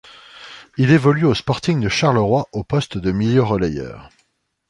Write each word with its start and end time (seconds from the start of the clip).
Il 0.79 0.89
évolue 0.89 1.25
au 1.27 1.35
Sporting 1.35 1.79
de 1.79 1.87
Charleroi 1.87 2.47
au 2.53 2.63
poste 2.63 2.97
de 2.97 3.11
milieu 3.11 3.43
relayeur. 3.43 4.09